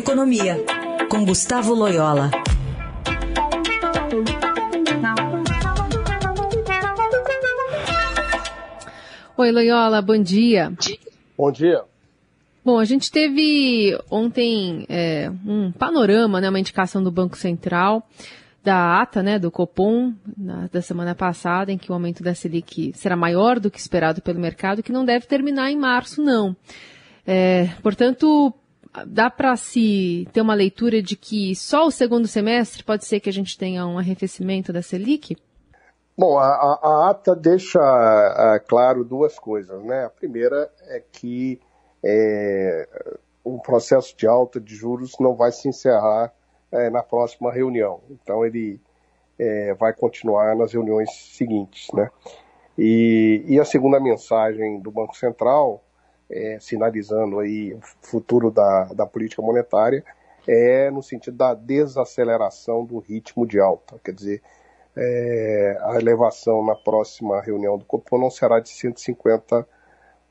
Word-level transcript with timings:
Economia, 0.00 0.56
com 1.10 1.26
Gustavo 1.26 1.74
Loyola. 1.74 2.30
Oi, 9.36 9.52
Loyola, 9.52 10.00
bom 10.00 10.16
dia. 10.16 10.72
Bom 11.36 11.52
dia. 11.52 11.82
Bom, 12.64 12.78
a 12.78 12.84
gente 12.86 13.10
teve 13.10 13.94
ontem 14.10 14.86
é, 14.88 15.30
um 15.46 15.70
panorama, 15.70 16.40
né, 16.40 16.48
uma 16.48 16.58
indicação 16.60 17.02
do 17.02 17.10
Banco 17.10 17.36
Central 17.36 18.02
da 18.64 19.02
ata, 19.02 19.22
né, 19.22 19.38
do 19.38 19.50
Copom 19.50 20.14
na, 20.34 20.66
da 20.68 20.80
semana 20.80 21.14
passada, 21.14 21.70
em 21.70 21.76
que 21.76 21.90
o 21.90 21.94
aumento 21.94 22.22
da 22.22 22.34
Selic 22.34 22.94
será 22.94 23.16
maior 23.16 23.60
do 23.60 23.70
que 23.70 23.78
esperado 23.78 24.22
pelo 24.22 24.40
mercado, 24.40 24.82
que 24.82 24.92
não 24.92 25.04
deve 25.04 25.26
terminar 25.26 25.70
em 25.70 25.76
março, 25.76 26.22
não. 26.22 26.56
É, 27.26 27.68
portanto, 27.82 28.54
dá 29.06 29.30
para 29.30 29.56
se 29.56 30.28
ter 30.32 30.40
uma 30.40 30.54
leitura 30.54 31.02
de 31.02 31.16
que 31.16 31.54
só 31.54 31.86
o 31.86 31.90
segundo 31.90 32.26
semestre 32.26 32.82
pode 32.82 33.04
ser 33.04 33.20
que 33.20 33.28
a 33.28 33.32
gente 33.32 33.56
tenha 33.56 33.86
um 33.86 33.98
arrefecimento 33.98 34.72
da 34.72 34.82
Selic? 34.82 35.36
Bom, 36.16 36.38
a, 36.38 36.44
a 36.44 37.10
ata 37.10 37.34
deixa 37.34 37.80
a, 37.80 38.60
claro 38.60 39.04
duas 39.04 39.38
coisas, 39.38 39.82
né? 39.84 40.04
A 40.04 40.10
primeira 40.10 40.70
é 40.88 41.02
que 41.12 41.58
é, 42.04 42.88
o 43.42 43.58
processo 43.58 44.14
de 44.16 44.26
alta 44.26 44.60
de 44.60 44.74
juros 44.74 45.14
não 45.18 45.34
vai 45.34 45.50
se 45.52 45.68
encerrar 45.68 46.32
é, 46.70 46.90
na 46.90 47.02
próxima 47.02 47.52
reunião. 47.52 48.00
Então 48.10 48.44
ele 48.44 48.80
é, 49.38 49.72
vai 49.74 49.92
continuar 49.94 50.54
nas 50.54 50.72
reuniões 50.72 51.10
seguintes, 51.10 51.88
né? 51.94 52.10
E, 52.76 53.42
e, 53.46 53.60
a 53.60 53.64
segunda 53.64 54.00
mensagem 54.00 54.80
do 54.80 54.90
Banco 54.90 55.16
Central, 55.16 55.82
é, 56.30 56.58
sinalizando 56.60 57.38
aí 57.40 57.74
o 57.74 57.80
futuro 58.02 58.50
da, 58.50 58.84
da 58.94 59.06
política 59.06 59.42
monetária, 59.42 60.04
é 60.46 60.90
no 60.90 61.02
sentido 61.02 61.36
da 61.36 61.54
desaceleração 61.54 62.84
do 62.84 62.98
ritmo 62.98 63.46
de 63.46 63.60
alta. 63.60 64.00
Quer 64.02 64.12
dizer, 64.12 64.42
é, 64.96 65.78
a 65.82 65.96
elevação 65.96 66.64
na 66.64 66.74
próxima 66.74 67.40
reunião 67.40 67.78
do 67.78 67.84
Copom 67.84 68.18
não 68.18 68.30
será 68.30 68.60
de 68.60 68.68
150 68.70 69.66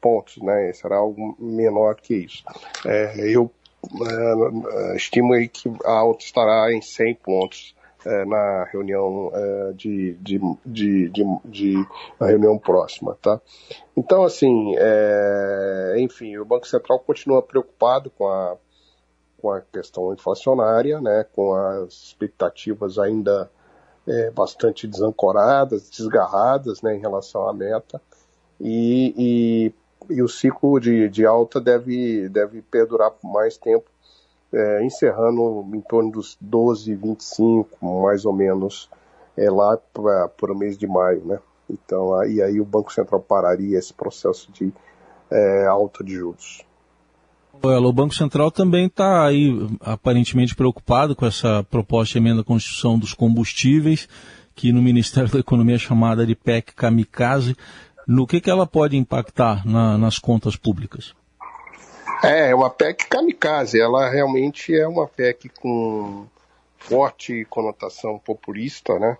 pontos, 0.00 0.42
né? 0.42 0.72
Será 0.72 0.96
algo 0.96 1.36
menor 1.38 1.94
que 1.96 2.14
isso. 2.14 2.44
É, 2.84 3.14
eu 3.18 3.50
é, 4.92 4.96
estimo 4.96 5.32
aí 5.32 5.48
que 5.48 5.70
a 5.84 5.92
alta 5.92 6.24
estará 6.24 6.72
em 6.72 6.82
100 6.82 7.14
pontos 7.16 7.74
é, 8.04 8.24
na 8.24 8.64
reunião 8.64 9.30
é, 9.34 9.72
de, 9.72 10.14
de, 10.14 10.40
de, 10.64 11.08
de, 11.08 11.40
de 11.44 11.86
reunião 12.20 12.58
próxima, 12.58 13.16
tá? 13.20 13.40
Então, 13.96 14.24
assim, 14.24 14.74
é, 14.76 15.96
enfim, 15.98 16.36
o 16.36 16.44
Banco 16.44 16.66
Central 16.66 16.98
continua 17.00 17.42
preocupado 17.42 18.10
com 18.10 18.28
a, 18.28 18.56
com 19.40 19.50
a 19.50 19.60
questão 19.60 20.12
inflacionária, 20.12 21.00
né? 21.00 21.26
Com 21.32 21.54
as 21.54 21.92
expectativas 21.92 22.98
ainda 22.98 23.50
é, 24.06 24.30
bastante 24.30 24.86
desancoradas, 24.86 25.90
desgarradas, 25.90 26.82
né? 26.82 26.94
Em 26.96 27.00
relação 27.00 27.48
à 27.48 27.52
meta 27.52 28.00
e, 28.60 29.14
e 29.16 29.74
e 30.10 30.22
o 30.22 30.28
ciclo 30.28 30.80
de, 30.80 31.08
de 31.08 31.24
alta 31.24 31.60
deve, 31.60 32.28
deve 32.28 32.62
perdurar 32.62 33.10
por 33.10 33.30
mais 33.30 33.56
tempo, 33.56 33.84
é, 34.52 34.84
encerrando 34.84 35.66
em 35.74 35.80
torno 35.80 36.10
dos 36.10 36.36
12, 36.40 36.94
25, 36.94 38.02
mais 38.02 38.24
ou 38.24 38.32
menos, 38.32 38.90
é, 39.36 39.50
lá 39.50 39.76
para 39.92 40.52
o 40.52 40.58
mês 40.58 40.76
de 40.76 40.86
maio, 40.86 41.24
né? 41.24 41.38
Então, 41.70 42.14
aí, 42.18 42.42
aí 42.42 42.60
o 42.60 42.64
Banco 42.64 42.92
Central 42.92 43.20
pararia 43.20 43.78
esse 43.78 43.94
processo 43.94 44.52
de 44.52 44.72
é, 45.30 45.66
alta 45.66 46.04
de 46.04 46.14
juros. 46.14 46.62
O 47.62 47.92
Banco 47.92 48.14
Central 48.14 48.50
também 48.50 48.86
está 48.86 49.24
aí 49.26 49.54
aparentemente 49.80 50.54
preocupado 50.54 51.14
com 51.14 51.24
essa 51.24 51.64
proposta 51.70 52.12
de 52.12 52.18
emenda 52.18 52.40
à 52.40 52.44
Constituição 52.44 52.98
dos 52.98 53.14
combustíveis, 53.14 54.08
que 54.54 54.72
no 54.72 54.82
Ministério 54.82 55.30
da 55.30 55.38
Economia 55.38 55.76
é 55.76 55.78
chamada 55.78 56.26
de 56.26 56.34
PEC 56.34 56.74
Kamikaze 56.74 57.56
no 58.06 58.26
que, 58.26 58.40
que 58.40 58.50
ela 58.50 58.66
pode 58.66 58.96
impactar 58.96 59.66
na, 59.66 59.96
nas 59.96 60.18
contas 60.18 60.56
públicas? 60.56 61.14
É, 62.22 62.50
é 62.50 62.54
uma 62.54 62.70
PEC 62.70 63.08
kamikaze. 63.08 63.80
Ela 63.80 64.08
realmente 64.08 64.74
é 64.74 64.86
uma 64.86 65.06
PEC 65.08 65.48
com 65.60 66.26
forte 66.78 67.44
conotação 67.46 68.18
populista, 68.18 68.98
né? 68.98 69.18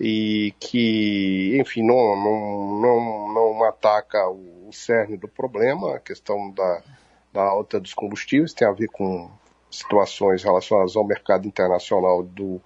E 0.00 0.54
que, 0.60 1.58
enfim, 1.60 1.82
não, 1.82 2.16
não, 2.16 2.80
não, 2.80 3.34
não 3.34 3.64
ataca 3.64 4.28
o 4.28 4.70
cerne 4.72 5.16
do 5.16 5.26
problema, 5.26 5.96
a 5.96 5.98
questão 5.98 6.50
da, 6.52 6.82
da 7.32 7.42
alta 7.42 7.80
dos 7.80 7.94
combustíveis, 7.94 8.54
tem 8.54 8.68
a 8.68 8.72
ver 8.72 8.88
com 8.88 9.28
situações 9.70 10.42
relacionadas 10.44 10.94
ao 10.94 11.04
mercado 11.04 11.48
internacional 11.48 12.22
do 12.22 12.60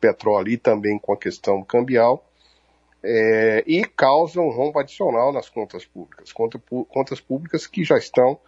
petróleo 0.00 0.50
e 0.50 0.56
também 0.56 0.98
com 0.98 1.12
a 1.12 1.16
questão 1.16 1.62
cambial 1.64 2.24
é, 3.02 3.62
e 3.66 3.84
causa 3.84 4.40
um 4.40 4.50
rombo 4.50 4.78
adicional 4.78 5.32
nas 5.32 5.48
contas 5.48 5.84
públicas, 5.84 6.32
conta, 6.32 6.60
contas 6.88 7.20
públicas 7.20 7.66
que 7.66 7.84
já 7.84 7.96
estão 7.96 8.38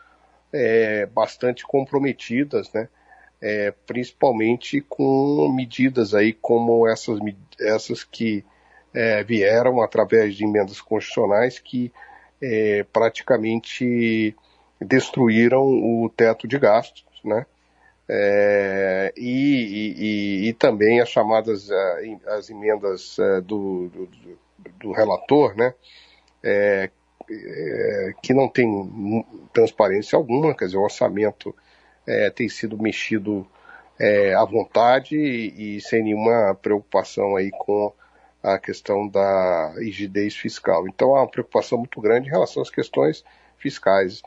é, 0.52 1.06
bastante 1.06 1.64
comprometidas, 1.66 2.72
né? 2.72 2.88
É, 3.40 3.72
principalmente 3.86 4.80
com 4.80 5.48
medidas 5.54 6.12
aí 6.12 6.32
como 6.32 6.88
essas, 6.88 7.20
essas 7.60 8.02
que 8.02 8.44
é, 8.92 9.22
vieram 9.22 9.80
através 9.80 10.34
de 10.34 10.44
emendas 10.44 10.80
constitucionais 10.80 11.60
que 11.60 11.92
é, 12.42 12.84
praticamente 12.92 14.34
destruíram 14.80 15.62
o 15.62 16.08
teto 16.08 16.48
de 16.48 16.58
gastos, 16.58 17.04
né? 17.24 17.46
É, 18.10 19.12
e, 19.16 19.94
e, 19.98 20.48
e, 20.48 20.52
também 20.54 20.98
as 20.98 21.10
chamadas 21.10 21.68
as 22.26 22.48
emendas 22.48 23.18
do, 23.44 23.88
do, 23.88 24.08
do 24.80 24.92
relator, 24.92 25.54
né, 25.54 25.74
que 28.22 28.34
não 28.34 28.48
tem 28.48 28.66
transparência 29.52 30.16
alguma, 30.16 30.54
quer 30.54 30.66
dizer, 30.66 30.78
o 30.78 30.82
orçamento 30.82 31.54
é, 32.06 32.30
tem 32.30 32.48
sido 32.48 32.80
mexido 32.80 33.46
é, 33.98 34.34
à 34.34 34.44
vontade 34.44 35.16
e, 35.16 35.76
e, 35.76 35.80
sem 35.80 36.02
nenhuma 36.02 36.54
preocupação 36.54 37.36
aí 37.36 37.50
com 37.50 37.92
a 38.42 38.58
questão 38.58 39.08
da 39.08 39.74
rigidez 39.76 40.36
fiscal. 40.36 40.86
Então 40.88 41.14
há 41.14 41.22
uma 41.22 41.30
preocupação 41.30 41.78
muito 41.78 42.00
grande 42.00 42.28
em 42.28 42.30
relação 42.30 42.62
às 42.62 42.70
questões 42.70 43.24
fiscais. 43.58 44.22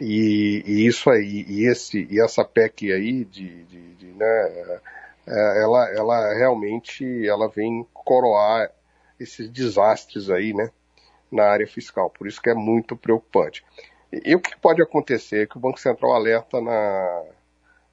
E, 0.00 0.62
e 0.66 0.86
isso 0.86 1.10
aí, 1.10 1.44
e, 1.48 1.66
esse, 1.66 2.08
e 2.10 2.20
essa 2.20 2.44
PEC 2.44 2.92
aí, 2.92 3.24
de, 3.24 3.64
de, 3.64 3.94
de 3.94 4.06
né, 4.06 4.80
é, 5.26 5.62
ela, 5.62 5.88
ela 5.90 6.34
realmente 6.34 7.28
ela 7.28 7.48
vem 7.48 7.86
coroar 7.92 8.70
esses 9.20 9.48
desastres 9.48 10.30
aí, 10.30 10.52
né, 10.52 10.70
na 11.32 11.44
área 11.44 11.66
fiscal. 11.66 12.10
Por 12.10 12.26
isso 12.26 12.40
que 12.40 12.50
é 12.50 12.54
muito 12.54 12.96
preocupante. 12.96 13.64
E, 14.12 14.30
e 14.30 14.34
o 14.34 14.40
que 14.40 14.56
pode 14.56 14.82
acontecer 14.82 15.42
é 15.42 15.46
que 15.46 15.56
o 15.56 15.60
Banco 15.60 15.80
Central 15.80 16.12
alerta 16.12 16.60
na, 16.60 17.22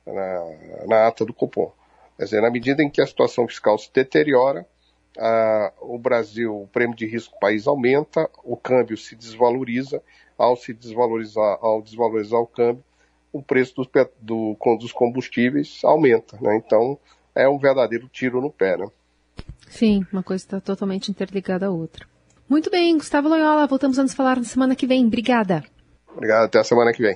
na, 0.05 0.85
na 0.87 1.07
ata 1.07 1.25
do 1.25 1.33
Copom. 1.33 1.71
Quer 2.17 2.25
dizer, 2.25 2.41
na 2.41 2.51
medida 2.51 2.83
em 2.83 2.89
que 2.89 3.01
a 3.01 3.07
situação 3.07 3.47
fiscal 3.47 3.77
se 3.77 3.89
deteriora, 3.93 4.65
o 5.81 5.97
Brasil, 5.97 6.63
o 6.63 6.67
prêmio 6.67 6.95
de 6.95 7.05
risco 7.05 7.33
do 7.33 7.39
país 7.39 7.67
aumenta, 7.67 8.29
o 8.43 8.55
câmbio 8.55 8.97
se 8.97 9.15
desvaloriza, 9.15 10.01
ao 10.37 10.55
se 10.55 10.73
desvalorizar, 10.73 11.57
ao 11.61 11.81
desvalorizar 11.81 12.39
o 12.39 12.47
câmbio, 12.47 12.83
o 13.31 13.41
preço 13.41 13.75
dos, 13.75 13.87
do, 14.19 14.57
dos 14.79 14.91
combustíveis 14.91 15.81
aumenta, 15.83 16.37
né? 16.41 16.55
Então, 16.55 16.97
é 17.35 17.47
um 17.47 17.57
verdadeiro 17.57 18.07
tiro 18.07 18.41
no 18.41 18.49
pé, 18.49 18.77
né? 18.77 18.87
Sim, 19.69 20.05
uma 20.11 20.23
coisa 20.23 20.43
está 20.43 20.59
totalmente 20.59 21.11
interligada 21.11 21.67
à 21.67 21.69
outra. 21.69 22.07
Muito 22.49 22.71
bem, 22.71 22.97
Gustavo 22.97 23.29
Loyola, 23.29 23.67
voltamos 23.67 23.99
a 23.99 24.01
nos 24.01 24.15
falar 24.15 24.37
na 24.37 24.43
semana 24.43 24.75
que 24.75 24.87
vem. 24.87 25.05
Obrigada. 25.05 25.63
Obrigado, 26.11 26.45
até 26.45 26.57
a 26.59 26.63
semana 26.63 26.91
que 26.91 27.03
vem. 27.03 27.15